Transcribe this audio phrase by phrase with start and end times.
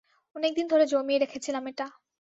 [0.35, 1.85] অনেকদিন ধরে জমিয়ে রেখেছিলাম এটা।